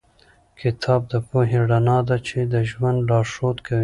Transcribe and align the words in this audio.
کتاب 0.61 1.01
د 1.11 1.13
پوهې 1.27 1.59
رڼا 1.71 1.97
ده 2.09 2.17
چې 2.27 2.37
د 2.53 2.55
ژوند 2.69 2.97
لارښود 3.09 3.57
کوي. 3.67 3.79